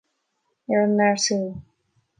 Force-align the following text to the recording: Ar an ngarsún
Ar 0.71 0.79
an 0.85 0.91
ngarsún 0.95 1.45